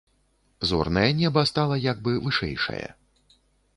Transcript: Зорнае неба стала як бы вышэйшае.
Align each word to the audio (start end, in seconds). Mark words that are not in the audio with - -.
Зорнае 0.69 1.11
неба 1.19 1.43
стала 1.51 1.75
як 1.91 1.97
бы 2.07 2.17
вышэйшае. 2.27 2.85